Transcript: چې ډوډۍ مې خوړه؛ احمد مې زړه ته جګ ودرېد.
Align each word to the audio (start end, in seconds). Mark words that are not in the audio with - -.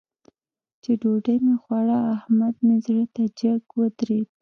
چې 0.81 0.91
ډوډۍ 1.01 1.37
مې 1.45 1.55
خوړه؛ 1.63 1.97
احمد 2.15 2.55
مې 2.65 2.75
زړه 2.85 3.05
ته 3.13 3.23
جګ 3.39 3.61
ودرېد. 3.79 4.27